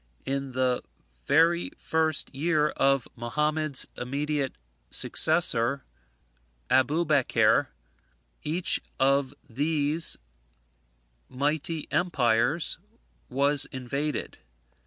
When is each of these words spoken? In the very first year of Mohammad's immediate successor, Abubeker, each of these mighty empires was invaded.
In 0.25 0.53
the 0.53 0.81
very 1.25 1.69
first 1.77 2.33
year 2.33 2.69
of 2.69 3.07
Mohammad's 3.15 3.87
immediate 3.95 4.55
successor, 4.89 5.83
Abubeker, 6.71 7.67
each 8.41 8.79
of 8.99 9.31
these 9.47 10.17
mighty 11.29 11.87
empires 11.91 12.79
was 13.29 13.65
invaded. 13.65 14.39